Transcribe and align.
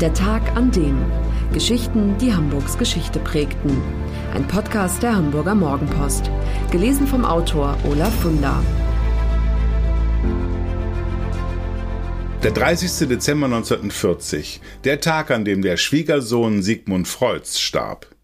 Der 0.00 0.12
Tag 0.12 0.54
an 0.54 0.70
dem. 0.72 1.02
Geschichten, 1.54 2.18
die 2.18 2.34
Hamburgs 2.34 2.76
Geschichte 2.76 3.18
prägten. 3.18 3.80
Ein 4.34 4.46
Podcast 4.46 5.02
der 5.02 5.16
Hamburger 5.16 5.54
Morgenpost. 5.54 6.30
Gelesen 6.70 7.06
vom 7.06 7.24
Autor 7.24 7.78
Olaf 7.88 8.14
Funder. 8.20 8.62
Der 12.42 12.50
30. 12.50 13.08
Dezember 13.08 13.46
1940, 13.46 14.60
der 14.84 15.00
Tag, 15.00 15.30
an 15.30 15.46
dem 15.46 15.62
der 15.62 15.78
Schwiegersohn 15.78 16.62
Sigmund 16.62 17.08
Freuds 17.08 17.58
starb. 17.58 18.14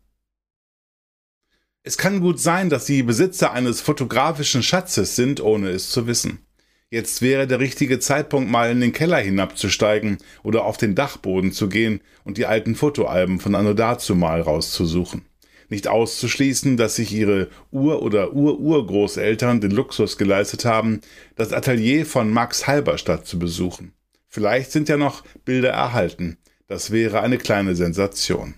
Es 1.84 1.96
kann 1.96 2.20
gut 2.20 2.39
sein, 2.39 2.68
dass 2.68 2.84
Sie 2.84 3.02
Besitzer 3.02 3.52
eines 3.52 3.80
fotografischen 3.80 4.62
Schatzes 4.62 5.16
sind, 5.16 5.41
ohne 5.41 5.70
es 5.70 5.91
zu 5.91 6.07
wissen. 6.07 6.45
Jetzt 6.93 7.22
wäre 7.22 7.46
der 7.46 7.59
richtige 7.59 8.00
Zeitpunkt, 8.00 8.50
mal 8.50 8.70
in 8.70 8.82
den 8.82 8.92
Keller 8.92 9.16
hinabzusteigen 9.16 10.18
oder 10.42 10.66
auf 10.66 10.77
den 10.77 10.95
Dachboden 10.95 11.50
zu 11.50 11.70
gehen 11.70 12.02
und 12.22 12.36
die 12.36 12.45
alten 12.45 12.74
Fotoalben 12.74 13.41
von 13.41 13.55
anno 13.55 13.73
dazu 13.73 14.14
mal 14.14 14.42
rauszusuchen. 14.42 15.23
Nicht 15.70 15.88
auszuschließen, 15.88 16.77
dass 16.77 16.97
sich 16.97 17.10
ihre 17.14 17.48
Ur- 17.70 18.02
oder 18.02 18.34
Ur-Urgroßeltern 18.34 19.62
den 19.62 19.70
Luxus 19.70 20.19
geleistet 20.19 20.66
haben, 20.66 21.00
das 21.34 21.55
Atelier 21.55 22.05
von 22.05 22.30
Max 22.30 22.66
Halberstadt 22.66 23.27
zu 23.27 23.38
besuchen. 23.38 23.95
Vielleicht 24.28 24.70
sind 24.70 24.91
ja 24.91 24.98
noch 24.98 25.24
Bilder 25.47 25.70
erhalten. 25.70 26.36
Das 26.66 26.91
wäre 26.91 27.22
eine 27.22 27.38
kleine 27.38 27.74
Sensation. 27.74 28.52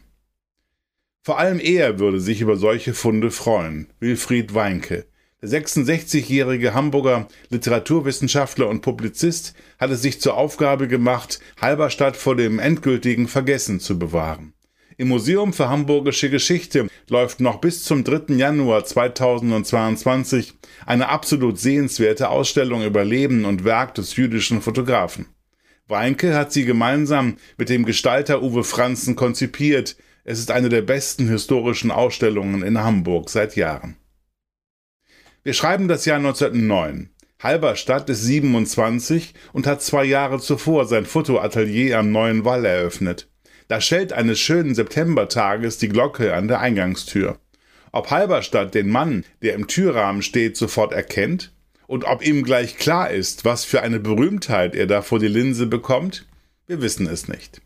Vor 1.23 1.39
allem 1.39 1.61
er 1.61 2.01
würde 2.01 2.19
sich 2.19 2.41
über 2.41 2.57
solche 2.57 2.95
Funde 2.95 3.31
freuen. 3.31 3.93
Wilfried 4.01 4.55
Weinke, 4.55 5.07
der 5.45 5.61
66-jährige 5.61 6.73
Hamburger 6.73 7.29
Literaturwissenschaftler 7.51 8.67
und 8.69 8.81
Publizist 8.81 9.55
hat 9.79 9.91
es 9.91 10.01
sich 10.01 10.21
zur 10.21 10.37
Aufgabe 10.37 10.89
gemacht, 10.89 11.39
Halberstadt 11.61 12.17
vor 12.17 12.35
dem 12.35 12.59
endgültigen 12.59 13.29
Vergessen 13.29 13.79
zu 13.79 13.99
bewahren. 13.99 14.55
Im 14.97 15.09
Museum 15.09 15.53
für 15.53 15.69
Hamburgische 15.69 16.31
Geschichte 16.31 16.89
läuft 17.11 17.41
noch 17.41 17.61
bis 17.61 17.85
zum 17.85 18.05
3. 18.05 18.35
Januar 18.37 18.85
2022 18.85 20.55
eine 20.87 21.09
absolut 21.09 21.59
sehenswerte 21.59 22.29
Ausstellung 22.29 22.85
über 22.85 23.05
Leben 23.05 23.45
und 23.45 23.65
Werk 23.65 23.95
des 23.97 24.17
jüdischen 24.17 24.63
Fotografen. 24.63 25.27
Weinke 25.89 26.35
hat 26.35 26.53
sie 26.53 26.65
gemeinsam 26.65 27.37
mit 27.59 27.69
dem 27.69 27.85
Gestalter 27.85 28.43
Uwe 28.43 28.65
Franzen 28.65 29.17
konzipiert. 29.17 29.97
Es 30.23 30.39
ist 30.39 30.51
eine 30.51 30.71
der 30.71 30.83
besten 30.83 31.29
historischen 31.29 31.91
Ausstellungen 31.91 32.63
in 32.63 32.79
Hamburg 32.79 33.29
seit 33.29 33.57
Jahren. 33.57 33.97
Wir 35.45 35.53
schreiben 35.53 35.89
das 35.89 36.07
Jahr 36.07 36.17
1909. 36.17 37.11
Halberstadt 37.39 38.09
ist 38.09 38.23
27 38.23 39.35
und 39.53 39.67
hat 39.67 39.83
zwei 39.83 40.03
Jahre 40.05 40.41
zuvor 40.41 40.87
sein 40.87 41.05
Fotoatelier 41.05 41.99
am 41.99 42.11
Neuen 42.11 42.47
Wall 42.47 42.65
eröffnet. 42.65 43.29
Da 43.69 43.83
schellt 43.83 44.15
eines 44.15 44.41
schönen 44.41 44.75
Septembertages 44.75 45.77
die 45.77 45.91
Glocke 45.91 46.33
an 46.33 46.49
der 46.49 46.61
Eingangstür. 46.61 47.39
Ob 47.93 48.11
Halberstadt 48.11 48.75
den 48.75 48.89
Mann, 48.89 49.25
der 49.43 49.53
im 49.53 49.67
Türrahmen 49.67 50.23
steht, 50.23 50.57
sofort 50.57 50.95
erkennt 50.95 51.53
und 51.87 52.05
ob 52.05 52.27
ihm 52.27 52.43
gleich 52.43 52.79
klar 52.79 53.11
ist, 53.11 53.45
was 53.45 53.67
für 53.67 53.83
eine 53.83 54.01
Berühmtheit 54.01 54.75
er 54.75 54.87
da 54.87 55.03
vor 55.03 55.19
die 55.19 55.29
Linse 55.29 55.67
bekommt, 55.67 56.27
wir 56.67 56.81
wissen 56.81 57.07
es 57.07 57.29
nicht. 57.29 57.61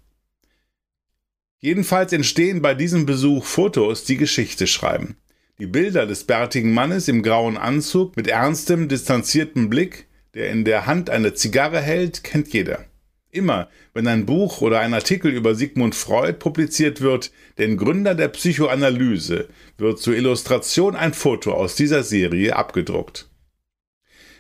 Jedenfalls 1.61 2.13
entstehen 2.13 2.61
bei 2.61 2.75
diesem 2.75 3.07
Besuch 3.07 3.45
Fotos, 3.45 4.03
die 4.03 4.17
Geschichte 4.17 4.67
schreiben. 4.67 5.17
Die 5.61 5.67
Bilder 5.67 6.07
des 6.07 6.23
bärtigen 6.23 6.73
Mannes 6.73 7.09
im 7.09 7.21
grauen 7.21 7.57
Anzug 7.57 8.17
mit 8.17 8.29
ernstem, 8.29 8.87
distanziertem 8.87 9.69
Blick, 9.69 10.07
der 10.35 10.51
in 10.51 10.65
der 10.65 10.87
Hand 10.87 11.11
eine 11.11 11.35
Zigarre 11.35 11.81
hält, 11.81 12.23
kennt 12.23 12.53
jeder. 12.53 12.85
Immer, 13.33 13.69
wenn 13.93 14.07
ein 14.07 14.25
Buch 14.25 14.61
oder 14.61 14.79
ein 14.79 14.95
Artikel 14.95 15.33
über 15.33 15.57
Sigmund 15.57 15.97
Freud 15.97 16.35
publiziert 16.35 17.01
wird, 17.01 17.33
den 17.59 17.77
Gründer 17.77 18.15
der 18.15 18.29
Psychoanalyse, 18.29 19.49
wird 19.77 19.99
zur 19.99 20.15
Illustration 20.15 20.95
ein 20.95 21.13
Foto 21.13 21.53
aus 21.53 21.75
dieser 21.75 22.05
Serie 22.05 22.55
abgedruckt. 22.55 23.29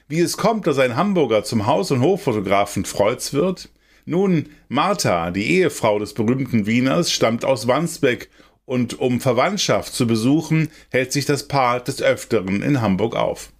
Wie 0.06 0.20
es 0.20 0.36
kommt, 0.36 0.68
dass 0.68 0.78
ein 0.78 0.94
Hamburger 0.94 1.42
zum 1.42 1.66
Haus- 1.66 1.90
und 1.90 2.00
Hoffotografen 2.00 2.84
Freuds 2.84 3.32
wird? 3.34 3.70
Nun, 4.06 4.50
Martha, 4.68 5.32
die 5.32 5.50
Ehefrau 5.50 5.98
des 5.98 6.14
berühmten 6.14 6.66
Wieners, 6.66 7.10
stammt 7.10 7.44
aus 7.44 7.66
Wandsbek 7.66 8.30
und 8.68 9.00
um 9.00 9.18
Verwandtschaft 9.18 9.94
zu 9.94 10.06
besuchen, 10.06 10.68
hält 10.90 11.10
sich 11.10 11.24
das 11.24 11.48
Paar 11.48 11.80
des 11.80 12.02
Öfteren 12.02 12.62
in 12.62 12.82
Hamburg 12.82 13.16
auf. 13.16 13.50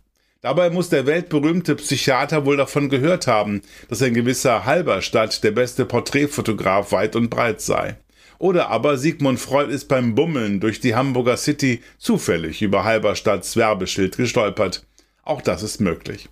Dabei 0.43 0.69
muss 0.69 0.91
der 0.91 1.07
weltberühmte 1.07 1.77
Psychiater 1.77 2.45
wohl 2.45 2.59
davon 2.59 2.91
gehört 2.91 3.27
haben, 3.27 3.63
dass 3.89 4.03
ein 4.03 4.13
gewisser 4.13 4.67
Halberstadt 4.67 5.43
der 5.43 5.53
beste 5.53 5.87
Porträtfotograf 5.87 6.93
weit 6.93 7.17
und 7.17 7.31
breit 7.31 7.63
sei. 7.63 7.97
Oder 8.39 8.69
aber 8.69 8.99
Sigmund 8.99 9.41
Freud 9.41 9.73
ist 9.73 9.89
beim 9.89 10.15
Bummeln 10.15 10.61
durch 10.61 10.79
die 10.79 10.95
Hamburger 10.95 11.39
City 11.39 11.81
zufällig 11.97 12.61
über 12.61 12.85
Halberstadts 12.85 13.57
Werbeschild 13.57 14.19
gestolpert. 14.19 14.87
Auch 15.23 15.41
das 15.41 15.63
ist 15.63 15.81
möglich. 15.81 16.29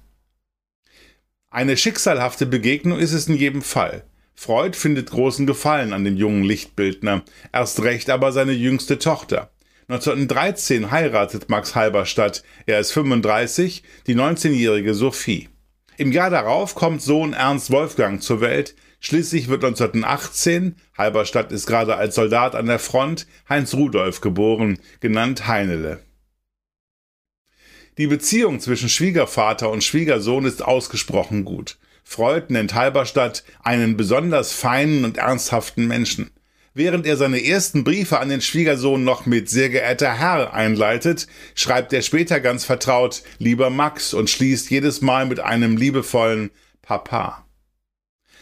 Eine 1.48 1.78
schicksalhafte 1.78 2.44
Begegnung 2.44 2.98
ist 2.98 3.14
es 3.14 3.26
in 3.26 3.36
jedem 3.36 3.62
Fall. 3.62 4.04
Freud 4.38 4.76
findet 4.76 5.10
großen 5.10 5.46
Gefallen 5.46 5.94
an 5.94 6.04
dem 6.04 6.16
jungen 6.16 6.44
Lichtbildner, 6.44 7.24
erst 7.52 7.82
recht 7.82 8.10
aber 8.10 8.32
seine 8.32 8.52
jüngste 8.52 8.98
Tochter. 8.98 9.50
1913 9.88 10.90
heiratet 10.90 11.48
Max 11.48 11.74
Halberstadt, 11.74 12.42
er 12.66 12.78
ist 12.80 12.92
35, 12.92 13.82
die 14.06 14.14
19-jährige 14.14 14.94
Sophie. 14.94 15.48
Im 15.96 16.12
Jahr 16.12 16.28
darauf 16.28 16.74
kommt 16.74 17.00
Sohn 17.00 17.32
Ernst 17.32 17.70
Wolfgang 17.70 18.22
zur 18.22 18.42
Welt, 18.42 18.74
schließlich 19.00 19.48
wird 19.48 19.64
1918, 19.64 20.76
Halberstadt 20.98 21.50
ist 21.50 21.66
gerade 21.66 21.96
als 21.96 22.14
Soldat 22.14 22.54
an 22.54 22.66
der 22.66 22.78
Front, 22.78 23.26
Heinz 23.48 23.72
Rudolf 23.72 24.20
geboren, 24.20 24.78
genannt 25.00 25.46
Heinele. 25.46 26.00
Die 27.96 28.06
Beziehung 28.06 28.60
zwischen 28.60 28.90
Schwiegervater 28.90 29.70
und 29.70 29.82
Schwiegersohn 29.82 30.44
ist 30.44 30.62
ausgesprochen 30.62 31.46
gut. 31.46 31.78
Freud 32.08 32.50
nennt 32.50 32.72
Halberstadt 32.72 33.42
einen 33.64 33.96
besonders 33.96 34.52
feinen 34.52 35.04
und 35.04 35.18
ernsthaften 35.18 35.88
Menschen. 35.88 36.30
Während 36.72 37.04
er 37.04 37.16
seine 37.16 37.44
ersten 37.44 37.82
Briefe 37.82 38.20
an 38.20 38.28
den 38.28 38.40
Schwiegersohn 38.40 39.02
noch 39.02 39.26
mit 39.26 39.50
sehr 39.50 39.70
geehrter 39.70 40.16
Herr 40.16 40.54
einleitet, 40.54 41.26
schreibt 41.56 41.92
er 41.92 42.02
später 42.02 42.38
ganz 42.38 42.64
vertraut 42.64 43.24
lieber 43.38 43.70
Max 43.70 44.14
und 44.14 44.30
schließt 44.30 44.70
jedes 44.70 45.02
Mal 45.02 45.26
mit 45.26 45.40
einem 45.40 45.76
liebevollen 45.76 46.50
Papa. 46.80 47.44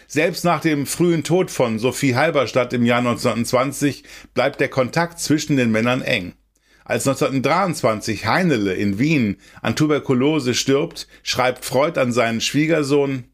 Selbst 0.07 0.45
nach 0.45 0.61
dem 0.61 0.87
frühen 0.87 1.25
Tod 1.25 1.51
von 1.51 1.79
Sophie 1.79 2.15
Halberstadt 2.15 2.75
im 2.75 2.85
Jahr 2.85 2.99
1920 2.99 4.05
bleibt 4.35 4.61
der 4.61 4.69
Kontakt 4.69 5.21
zwischen 5.21 5.57
den 5.57 5.73
Männern 5.73 6.03
eng. 6.03 6.35
Als 6.85 7.09
1923 7.09 8.27
Heinele 8.27 8.75
in 8.75 8.99
Wien 8.99 9.39
an 9.63 9.75
Tuberkulose 9.75 10.55
stirbt, 10.55 11.09
schreibt 11.23 11.65
Freud 11.65 11.99
an 11.99 12.13
seinen 12.13 12.43
Schwiegersohn 12.43 13.25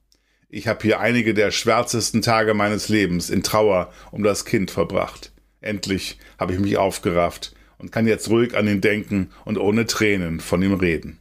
ich 0.52 0.66
habe 0.66 0.82
hier 0.82 1.00
einige 1.00 1.32
der 1.32 1.52
schwärzesten 1.52 2.22
Tage 2.22 2.54
meines 2.54 2.88
Lebens 2.88 3.30
in 3.30 3.42
Trauer 3.42 3.92
um 4.10 4.22
das 4.22 4.44
Kind 4.44 4.70
verbracht. 4.70 5.32
Endlich 5.60 6.18
habe 6.38 6.52
ich 6.54 6.58
mich 6.58 6.76
aufgerafft 6.76 7.54
und 7.78 7.92
kann 7.92 8.06
jetzt 8.06 8.28
ruhig 8.30 8.56
an 8.56 8.66
ihn 8.66 8.80
denken 8.80 9.30
und 9.44 9.58
ohne 9.58 9.86
Tränen 9.86 10.40
von 10.40 10.60
ihm 10.62 10.74
reden. 10.74 11.18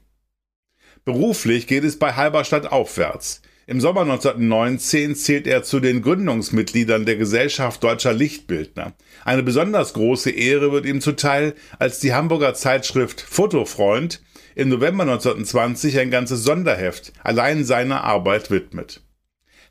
Beruflich 1.06 1.68
geht 1.68 1.84
es 1.84 2.00
bei 2.00 2.14
Halberstadt 2.14 2.72
aufwärts. 2.72 3.42
Im 3.68 3.80
Sommer 3.80 4.02
1919 4.02 5.16
zählt 5.16 5.46
er 5.46 5.62
zu 5.62 5.80
den 5.80 6.02
Gründungsmitgliedern 6.02 7.06
der 7.06 7.18
Gesellschaft 7.18 7.84
Deutscher 7.84 8.14
Lichtbildner. 8.14 8.94
Eine 9.26 9.44
besonders 9.44 9.94
große 9.94 10.32
Ehre 10.32 10.72
wird 10.72 10.88
ihm 10.88 11.02
zuteil, 11.02 11.54
als 11.78 12.00
die 12.00 12.16
Hamburger 12.16 12.56
Zeitschrift 12.56 13.22
Fotofreund 13.22 14.24
im 14.56 14.70
November 14.70 15.04
1920 15.04 16.00
ein 16.00 16.10
ganzes 16.10 16.44
Sonderheft 16.44 17.14
allein 17.24 17.64
seiner 17.64 18.04
Arbeit 18.04 18.50
widmet. 18.50 19.04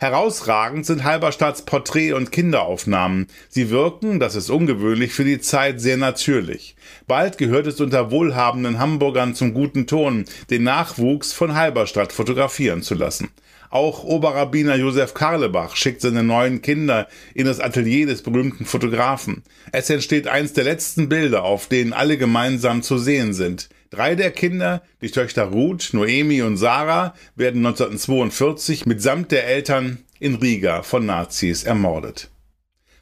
Herausragend 0.00 0.86
sind 0.86 1.02
Halberstadts 1.02 1.62
Porträt- 1.62 2.12
und 2.12 2.30
Kinderaufnahmen. 2.30 3.26
Sie 3.48 3.68
wirken, 3.68 4.20
das 4.20 4.36
ist 4.36 4.48
ungewöhnlich 4.48 5.12
für 5.12 5.24
die 5.24 5.40
Zeit, 5.40 5.80
sehr 5.80 5.96
natürlich. 5.96 6.76
Bald 7.08 7.36
gehört 7.36 7.66
es 7.66 7.80
unter 7.80 8.12
wohlhabenden 8.12 8.78
Hamburgern 8.78 9.34
zum 9.34 9.54
guten 9.54 9.88
Ton, 9.88 10.26
den 10.50 10.62
Nachwuchs 10.62 11.32
von 11.32 11.56
Halberstadt 11.56 12.12
fotografieren 12.12 12.82
zu 12.82 12.94
lassen. 12.94 13.30
Auch 13.70 14.04
Oberrabbiner 14.04 14.76
Josef 14.76 15.14
Karlebach 15.14 15.74
schickt 15.74 16.00
seine 16.00 16.22
neuen 16.22 16.62
Kinder 16.62 17.08
in 17.34 17.46
das 17.46 17.58
Atelier 17.58 18.06
des 18.06 18.22
berühmten 18.22 18.66
Fotografen. 18.66 19.42
Es 19.72 19.90
entsteht 19.90 20.28
eins 20.28 20.52
der 20.52 20.62
letzten 20.62 21.08
Bilder, 21.08 21.42
auf 21.42 21.66
denen 21.66 21.92
alle 21.92 22.18
gemeinsam 22.18 22.82
zu 22.82 22.98
sehen 22.98 23.32
sind. 23.34 23.68
Drei 23.90 24.14
der 24.14 24.32
Kinder, 24.32 24.82
die 25.00 25.10
Töchter 25.10 25.44
Ruth, 25.44 25.90
Noemi 25.92 26.42
und 26.42 26.58
Sarah, 26.58 27.14
werden 27.36 27.64
1942 27.64 28.84
mitsamt 28.84 29.32
der 29.32 29.46
Eltern 29.46 30.04
in 30.20 30.34
Riga 30.34 30.82
von 30.82 31.06
Nazis 31.06 31.64
ermordet. 31.64 32.28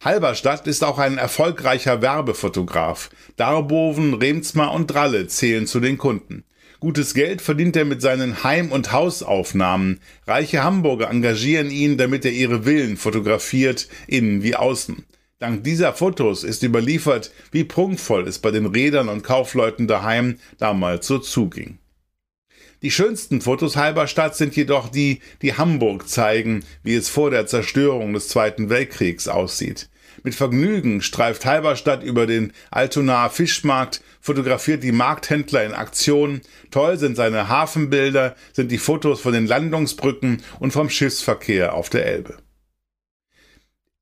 Halberstadt 0.05 0.69
ist 0.69 0.85
auch 0.85 0.99
ein 0.99 1.19
erfolgreicher 1.19 2.03
Werbefotograf. 2.03 3.11
Darboven, 3.37 4.15
Remsmar 4.15 4.73
und 4.73 4.87
Dralle 4.87 5.27
zählen 5.27 5.67
zu 5.67 5.81
den 5.81 5.99
Kunden. 5.99 6.45
Gutes 6.79 7.15
Geld 7.15 7.43
verdient 7.43 7.75
er 7.75 7.85
mit 7.85 8.01
seinen 8.01 8.45
Heim- 8.45 8.71
und 8.71 8.93
Hausaufnahmen. 8.93 9.99
Reiche 10.27 10.63
Hamburger 10.63 11.11
engagieren 11.11 11.71
ihn, 11.71 11.97
damit 11.97 12.25
er 12.25 12.33
ihre 12.33 12.63
Villen 12.63 12.97
fotografiert, 12.97 13.89
innen 14.07 14.45
wie 14.45 14.55
außen. 14.55 15.05
Dank 15.39 15.65
dieser 15.65 15.93
Fotos 15.93 16.45
ist 16.45 16.63
überliefert, 16.63 17.31
wie 17.53 17.65
prunkvoll 17.65 18.27
es 18.27 18.39
bei 18.39 18.51
den 18.51 18.65
Rädern 18.65 19.11
und 19.11 19.23
Kaufleuten 19.23 19.87
daheim 19.87 20.39
damals 20.57 21.07
so 21.07 21.19
zuging. 21.19 21.79
Die 22.81 22.91
schönsten 22.91 23.43
Fotos 23.43 23.77
Halberstadt 23.77 24.35
sind 24.35 24.57
jedoch 24.57 24.89
die, 24.89 25.21
die 25.43 25.55
Hamburg 25.55 26.09
zeigen, 26.09 26.65
wie 26.83 26.95
es 26.95 27.11
vor 27.11 27.31
der 27.31 27.47
Zerstörung 27.47 28.15
des 28.15 28.29
Zweiten 28.29 28.71
Weltkriegs 28.71 29.29
aussieht. 29.29 29.91
Mit 30.23 30.35
Vergnügen 30.35 31.03
streift 31.03 31.45
Halberstadt 31.45 32.03
über 32.03 32.27
den 32.27 32.55
Altonaer 32.71 33.29
Fischmarkt, 33.29 34.01
fotografiert 34.23 34.83
die 34.83 34.93
Markthändler 34.93 35.65
in 35.65 35.75
Aktion. 35.75 36.41
Toll 36.71 36.97
sind 36.97 37.15
seine 37.15 37.51
Hafenbilder, 37.51 38.37
sind 38.55 38.73
die 38.73 38.79
Fotos 38.79 39.21
von 39.21 39.35
den 39.35 39.47
Landungsbrücken 39.47 40.43
und 40.61 40.73
vom 40.73 40.89
Schiffsverkehr 40.89 41.75
auf 41.75 41.91
der 41.91 42.07
Elbe. 42.07 42.39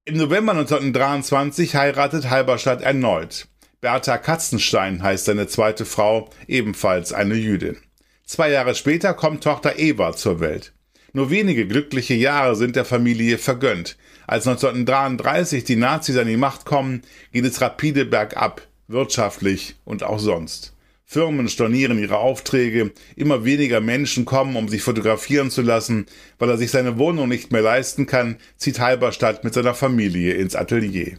Im 0.06 0.18
November 0.18 0.52
1923 0.52 1.76
heiratet 1.76 2.28
Halberstadt 2.28 2.82
erneut. 2.82 3.48
Bertha 3.80 4.18
Katzenstein 4.18 5.02
heißt 5.02 5.24
seine 5.24 5.46
zweite 5.46 5.86
Frau, 5.86 6.28
ebenfalls 6.46 7.14
eine 7.14 7.36
Jüdin. 7.36 7.78
Zwei 8.26 8.50
Jahre 8.50 8.74
später 8.74 9.14
kommt 9.14 9.42
Tochter 9.44 9.78
Eva 9.78 10.12
zur 10.12 10.40
Welt. 10.40 10.74
Nur 11.14 11.30
wenige 11.30 11.66
glückliche 11.66 12.12
Jahre 12.12 12.54
sind 12.54 12.76
der 12.76 12.84
Familie 12.84 13.38
vergönnt. 13.38 13.96
Als 14.26 14.46
1933 14.46 15.64
die 15.64 15.76
Nazis 15.76 16.18
an 16.18 16.26
die 16.26 16.36
Macht 16.36 16.66
kommen, 16.66 17.00
geht 17.32 17.46
es 17.46 17.62
rapide 17.62 18.04
bergab, 18.04 18.60
wirtschaftlich 18.88 19.76
und 19.86 20.02
auch 20.02 20.18
sonst. 20.18 20.73
Firmen 21.14 21.48
stornieren 21.48 22.00
ihre 22.00 22.18
Aufträge, 22.18 22.90
immer 23.14 23.44
weniger 23.44 23.80
Menschen 23.80 24.24
kommen, 24.24 24.56
um 24.56 24.68
sich 24.68 24.82
fotografieren 24.82 25.48
zu 25.48 25.62
lassen. 25.62 26.06
Weil 26.40 26.50
er 26.50 26.58
sich 26.58 26.72
seine 26.72 26.98
Wohnung 26.98 27.28
nicht 27.28 27.52
mehr 27.52 27.62
leisten 27.62 28.06
kann, 28.06 28.38
zieht 28.56 28.80
Halberstadt 28.80 29.44
mit 29.44 29.54
seiner 29.54 29.74
Familie 29.74 30.34
ins 30.34 30.56
Atelier. 30.56 31.18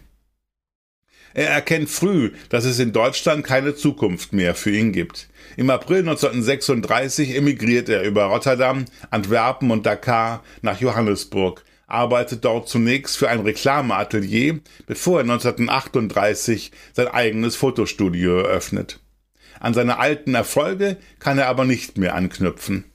Er 1.33 1.47
erkennt 1.47 1.89
früh, 1.89 2.33
dass 2.49 2.65
es 2.65 2.77
in 2.79 2.91
Deutschland 2.91 3.45
keine 3.45 3.73
Zukunft 3.73 4.33
mehr 4.33 4.53
für 4.53 4.71
ihn 4.71 4.91
gibt. 4.91 5.29
Im 5.55 5.69
April 5.69 5.99
1936 5.99 7.33
emigriert 7.33 7.87
er 7.87 8.03
über 8.03 8.25
Rotterdam, 8.25 8.83
Antwerpen 9.11 9.71
und 9.71 9.85
Dakar 9.85 10.43
nach 10.61 10.81
Johannesburg, 10.81 11.63
arbeitet 11.87 12.43
dort 12.43 12.67
zunächst 12.67 13.15
für 13.15 13.29
ein 13.29 13.39
Reklameatelier, 13.39 14.59
bevor 14.87 15.19
er 15.19 15.21
1938 15.21 16.71
sein 16.91 17.07
eigenes 17.07 17.55
Fotostudio 17.55 18.39
eröffnet. 18.39 18.99
An 19.59 19.73
seine 19.73 19.99
alten 19.99 20.35
Erfolge 20.35 20.97
kann 21.19 21.37
er 21.37 21.47
aber 21.47 21.65
nicht 21.65 21.97
mehr 21.97 22.15
anknüpfen. 22.15 22.85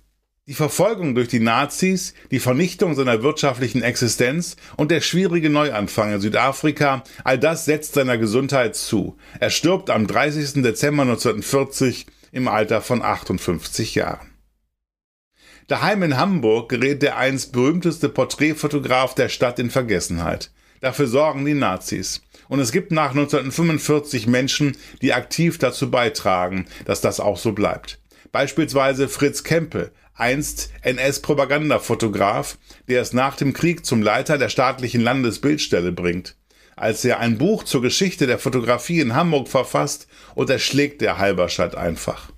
Die 0.46 0.54
Verfolgung 0.54 1.14
durch 1.14 1.28
die 1.28 1.38
Nazis, 1.38 2.12
die 2.32 2.40
Vernichtung 2.40 2.96
seiner 2.96 3.22
wirtschaftlichen 3.22 3.82
Existenz 3.82 4.56
und 4.76 4.90
der 4.90 5.00
schwierige 5.00 5.48
Neuanfang 5.48 6.12
in 6.12 6.20
Südafrika, 6.20 7.04
all 7.22 7.38
das 7.38 7.66
setzt 7.66 7.94
seiner 7.94 8.18
Gesundheit 8.18 8.74
zu. 8.74 9.16
Er 9.38 9.50
stirbt 9.50 9.90
am 9.90 10.08
30. 10.08 10.62
Dezember 10.62 11.02
1940 11.02 12.06
im 12.32 12.48
Alter 12.48 12.80
von 12.80 13.00
58 13.00 13.94
Jahren. 13.94 14.30
Daheim 15.68 16.02
in 16.02 16.16
Hamburg 16.16 16.68
gerät 16.68 17.02
der 17.02 17.16
einst 17.16 17.52
berühmteste 17.52 18.08
Porträtfotograf 18.08 19.14
der 19.14 19.28
Stadt 19.28 19.60
in 19.60 19.70
Vergessenheit. 19.70 20.50
Dafür 20.80 21.06
sorgen 21.06 21.44
die 21.44 21.54
Nazis. 21.54 22.22
Und 22.48 22.58
es 22.60 22.72
gibt 22.72 22.90
nach 22.90 23.10
1945 23.10 24.26
Menschen, 24.26 24.76
die 25.02 25.12
aktiv 25.12 25.58
dazu 25.58 25.90
beitragen, 25.90 26.66
dass 26.84 27.00
das 27.00 27.20
auch 27.20 27.36
so 27.36 27.52
bleibt. 27.52 28.00
Beispielsweise 28.32 29.08
Fritz 29.08 29.44
Kempe, 29.44 29.92
einst 30.14 30.70
NS-Propagandafotograf, 30.82 32.58
der 32.88 33.02
es 33.02 33.12
nach 33.12 33.36
dem 33.36 33.52
Krieg 33.52 33.86
zum 33.86 34.02
Leiter 34.02 34.38
der 34.38 34.48
staatlichen 34.48 35.00
Landesbildstelle 35.00 35.92
bringt. 35.92 36.36
Als 36.76 37.04
er 37.04 37.20
ein 37.20 37.38
Buch 37.38 37.64
zur 37.64 37.82
Geschichte 37.82 38.26
der 38.26 38.38
Fotografie 38.38 39.00
in 39.00 39.14
Hamburg 39.14 39.48
verfasst, 39.48 40.06
unterschlägt 40.34 41.02
er 41.02 41.18
Halberstadt 41.18 41.74
einfach. 41.74 42.32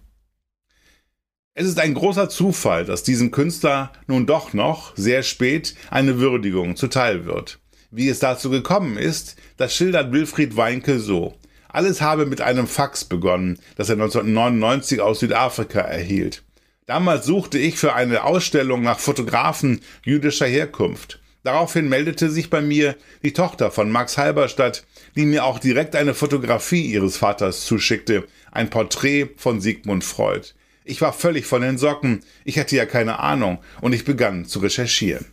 Es 1.54 1.66
ist 1.66 1.78
ein 1.78 1.94
großer 1.94 2.28
Zufall, 2.28 2.84
dass 2.84 3.02
diesem 3.02 3.30
Künstler 3.30 3.92
nun 4.06 4.26
doch 4.26 4.52
noch 4.52 4.96
sehr 4.96 5.22
spät 5.22 5.74
eine 5.90 6.18
Würdigung 6.18 6.76
zuteil 6.76 7.26
wird. 7.26 7.61
Wie 7.94 8.08
es 8.08 8.20
dazu 8.20 8.48
gekommen 8.48 8.96
ist, 8.96 9.36
das 9.58 9.76
schildert 9.76 10.12
Wilfried 10.12 10.56
Weinke 10.56 10.98
so. 10.98 11.34
Alles 11.68 12.00
habe 12.00 12.24
mit 12.24 12.40
einem 12.40 12.66
Fax 12.66 13.04
begonnen, 13.04 13.58
das 13.76 13.90
er 13.90 13.96
1999 13.96 15.02
aus 15.02 15.20
Südafrika 15.20 15.80
erhielt. 15.80 16.42
Damals 16.86 17.26
suchte 17.26 17.58
ich 17.58 17.76
für 17.76 17.92
eine 17.92 18.24
Ausstellung 18.24 18.80
nach 18.80 18.98
Fotografen 18.98 19.82
jüdischer 20.06 20.46
Herkunft. 20.46 21.20
Daraufhin 21.42 21.90
meldete 21.90 22.30
sich 22.30 22.48
bei 22.48 22.62
mir 22.62 22.96
die 23.22 23.34
Tochter 23.34 23.70
von 23.70 23.90
Max 23.90 24.16
Halberstadt, 24.16 24.86
die 25.14 25.26
mir 25.26 25.44
auch 25.44 25.58
direkt 25.58 25.94
eine 25.94 26.14
Fotografie 26.14 26.86
ihres 26.86 27.18
Vaters 27.18 27.66
zuschickte, 27.66 28.26
ein 28.52 28.70
Porträt 28.70 29.28
von 29.36 29.60
Sigmund 29.60 30.02
Freud. 30.02 30.48
Ich 30.84 31.02
war 31.02 31.12
völlig 31.12 31.44
von 31.44 31.60
den 31.60 31.76
Socken, 31.76 32.24
ich 32.46 32.58
hatte 32.58 32.74
ja 32.74 32.86
keine 32.86 33.18
Ahnung, 33.18 33.58
und 33.82 33.92
ich 33.92 34.06
begann 34.06 34.46
zu 34.46 34.60
recherchieren. 34.60 35.26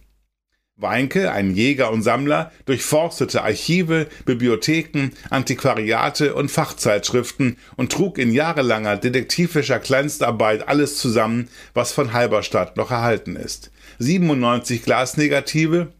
Weinke, 0.79 1.31
ein 1.31 1.53
Jäger 1.53 1.91
und 1.91 2.03
Sammler, 2.03 2.51
durchforstete 2.65 3.43
Archive, 3.43 4.07
Bibliotheken, 4.25 5.11
Antiquariate 5.29 6.33
und 6.33 6.49
Fachzeitschriften 6.49 7.57
und 7.75 7.91
trug 7.91 8.17
in 8.17 8.31
jahrelanger 8.31 8.95
detektivischer 8.97 9.79
Kleinstarbeit 9.79 10.67
alles 10.67 10.97
zusammen, 10.97 11.49
was 11.73 11.91
von 11.91 12.13
Halberstadt 12.13 12.77
noch 12.77 12.91
erhalten 12.91 13.35
ist. 13.35 13.71
97 13.99 14.83
Glasnegative, 14.83 15.91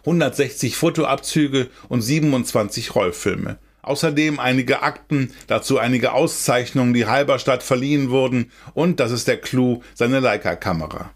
160 0.00 0.76
Fotoabzüge 0.76 1.68
und 1.88 2.02
27 2.02 2.94
Rollfilme. 2.94 3.58
Außerdem 3.82 4.40
einige 4.40 4.82
Akten, 4.82 5.32
dazu 5.46 5.78
einige 5.78 6.12
Auszeichnungen, 6.12 6.92
die 6.92 7.06
Halberstadt 7.06 7.62
verliehen 7.62 8.10
wurden 8.10 8.50
und, 8.74 8.98
das 8.98 9.12
ist 9.12 9.28
der 9.28 9.40
Clou, 9.40 9.82
seine 9.94 10.18
Leica-Kamera. 10.18 11.12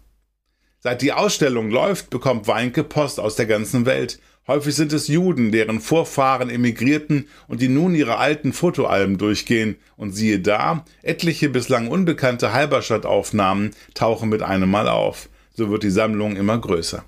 Seit 0.83 1.03
die 1.03 1.13
Ausstellung 1.13 1.69
läuft, 1.69 2.09
bekommt 2.09 2.47
Weinke 2.47 2.83
Post 2.83 3.19
aus 3.19 3.35
der 3.35 3.45
ganzen 3.45 3.85
Welt. 3.85 4.19
Häufig 4.47 4.73
sind 4.73 4.91
es 4.93 5.07
Juden, 5.07 5.51
deren 5.51 5.79
Vorfahren 5.79 6.49
emigrierten 6.49 7.27
und 7.47 7.61
die 7.61 7.67
nun 7.67 7.93
ihre 7.93 8.17
alten 8.17 8.51
Fotoalben 8.51 9.19
durchgehen. 9.19 9.75
Und 9.95 10.13
siehe 10.13 10.39
da, 10.39 10.83
etliche 11.03 11.49
bislang 11.49 11.87
unbekannte 11.87 12.51
Halberstadt-Aufnahmen 12.51 13.75
tauchen 13.93 14.29
mit 14.29 14.41
einem 14.41 14.71
Mal 14.71 14.87
auf. 14.87 15.29
So 15.53 15.69
wird 15.69 15.83
die 15.83 15.91
Sammlung 15.91 16.35
immer 16.35 16.57
größer. 16.57 17.05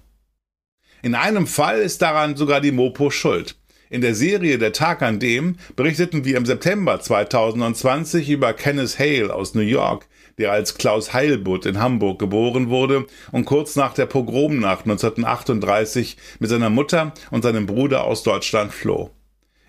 In 1.02 1.16
einem 1.16 1.48
Fall 1.48 1.80
ist 1.80 2.04
daran 2.04 2.36
sogar 2.36 2.62
die 2.62 2.72
Mopo 2.72 3.10
schuld. 3.10 3.56
In 3.94 4.02
der 4.02 4.16
Serie 4.16 4.58
Der 4.58 4.74
Tag 4.74 5.04
an 5.04 5.20
dem 5.20 5.56
berichteten 5.76 6.26
wir 6.26 6.38
im 6.38 6.48
September 6.48 7.00
2020 7.00 8.28
über 8.28 8.54
Kenneth 8.54 8.98
Hale 8.98 9.32
aus 9.32 9.54
New 9.54 9.62
York, 9.62 10.08
der 10.40 10.52
als 10.52 10.80
Klaus 10.80 11.14
Heilbutt 11.14 11.68
in 11.68 11.80
Hamburg 11.80 12.18
geboren 12.18 12.70
wurde 12.70 13.06
und 13.32 13.46
kurz 13.46 13.76
nach 13.76 13.94
der 13.94 14.08
Pogromnacht 14.08 14.86
1938 14.86 16.18
mit 16.40 16.50
seiner 16.50 16.72
Mutter 16.72 17.14
und 17.30 17.44
seinem 17.44 17.68
Bruder 17.68 18.06
aus 18.06 18.24
Deutschland 18.24 18.74
floh. 18.74 19.12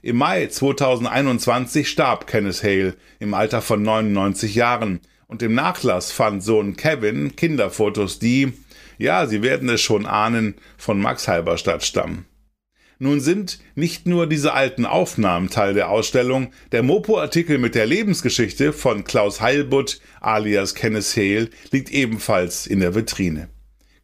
Im 0.00 0.16
Mai 0.16 0.46
2021 0.46 1.86
starb 1.86 2.26
Kenneth 2.26 2.62
Hale 2.62 2.94
im 3.18 3.34
Alter 3.34 3.60
von 3.60 3.82
99 3.82 4.54
Jahren 4.54 5.00
und 5.26 5.42
im 5.42 5.52
Nachlass 5.52 6.12
fand 6.12 6.42
Sohn 6.42 6.76
Kevin 6.76 7.36
Kinderfotos, 7.36 8.20
die, 8.20 8.54
ja, 8.96 9.26
Sie 9.26 9.42
werden 9.42 9.68
es 9.68 9.82
schon 9.82 10.06
ahnen, 10.06 10.54
von 10.78 10.98
Max 10.98 11.28
Halberstadt 11.28 11.84
stammen. 11.84 12.24
Nun 12.98 13.20
sind 13.20 13.58
nicht 13.74 14.06
nur 14.06 14.26
diese 14.28 14.52
alten 14.54 14.86
Aufnahmen 14.86 15.50
Teil 15.50 15.74
der 15.74 15.90
Ausstellung, 15.90 16.52
der 16.72 16.82
Mopo-Artikel 16.82 17.58
mit 17.58 17.74
der 17.74 17.86
Lebensgeschichte 17.86 18.72
von 18.72 19.04
Klaus 19.04 19.40
Heilbutt 19.40 20.00
alias 20.20 20.74
Kenneth 20.74 21.16
Hale 21.16 21.50
liegt 21.70 21.90
ebenfalls 21.90 22.66
in 22.66 22.80
der 22.80 22.94
Vitrine. 22.94 23.48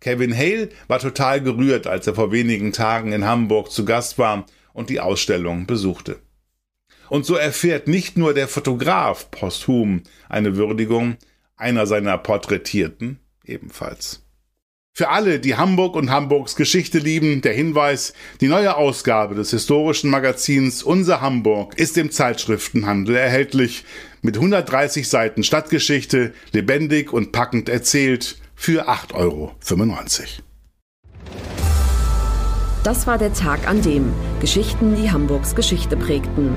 Kevin 0.01 0.37
Hale 0.37 0.71
war 0.89 0.99
total 0.99 1.41
gerührt, 1.41 1.87
als 1.87 2.07
er 2.07 2.15
vor 2.15 2.33
wenigen 2.33 2.73
Tagen 2.73 3.13
in 3.13 3.25
Hamburg 3.25 3.71
zu 3.71 3.85
Gast 3.85 4.19
war 4.19 4.47
und 4.73 4.91
die 4.91 5.01
Ausstellung 5.01 5.67
besuchte. 5.67 6.21
Und 7.09 7.27
so 7.27 7.35
erfährt 7.35 7.87
nicht 7.87 8.17
nur 8.17 8.35
der 8.35 8.49
Fotograf 8.49 9.31
posthum 9.31 10.03
eine 10.29 10.57
Würdigung, 10.57 11.17
einer 11.57 11.87
seiner 11.87 12.17
Porträtierten 12.17 13.19
ebenfalls. 13.45 14.25
Für 15.01 15.09
alle, 15.09 15.41
die 15.41 15.57
Hamburg 15.57 15.97
und 15.97 16.11
Hamburgs 16.11 16.57
Geschichte 16.57 16.99
lieben, 16.99 17.41
der 17.41 17.55
Hinweis, 17.55 18.13
die 18.43 18.49
neue 18.49 18.77
Ausgabe 18.77 19.35
des 19.35 19.49
historischen 19.49 20.11
Magazins 20.11 20.83
Unser 20.83 21.23
Hamburg 21.23 21.73
ist 21.79 21.97
im 21.97 22.11
Zeitschriftenhandel 22.11 23.17
erhältlich 23.17 23.87
mit 24.21 24.37
130 24.37 25.09
Seiten 25.09 25.43
Stadtgeschichte, 25.43 26.35
lebendig 26.53 27.15
und 27.15 27.33
packend 27.33 27.71
erzählt 27.71 28.37
für 28.55 28.91
8,95 28.91 29.15
Euro. 29.15 29.55
Das 32.85 33.07
war 33.07 33.17
der 33.17 33.33
Tag 33.33 33.67
an 33.67 33.81
dem 33.81 34.13
Geschichten, 34.43 34.97
die 34.97 35.11
Hamburgs 35.11 35.55
Geschichte 35.55 35.97
prägten. 35.97 36.57